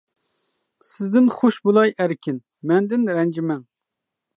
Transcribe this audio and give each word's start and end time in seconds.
سىزدىن 0.93 1.29
خۇش 1.37 1.61
بولاي 1.67 1.95
ئەركىن، 2.01 2.43
مەندىن 2.73 3.09
رەنجىمەڭ! 3.19 3.67